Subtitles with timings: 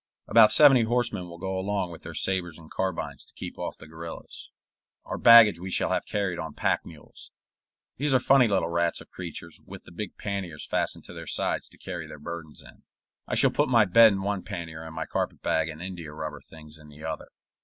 [0.27, 3.85] About seventy horsemen will go along with their sabers and carbines to keep off the
[3.85, 4.49] guerillas.
[5.05, 7.29] Our baggage we shall have carried on pack mules.
[7.97, 11.69] These are funny little rats of creatures, with the big panniers fastened to their sides
[11.69, 12.81] to carry their burdens in.
[13.27, 16.41] I shall put my bed in one pannier and my carpet bag and India rubber
[16.41, 17.27] things in the other.